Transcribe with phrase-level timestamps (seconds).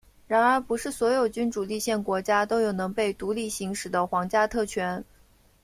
[0.25, 5.05] 然而不是所有君主立宪国家都有能被独立行使的皇家特权。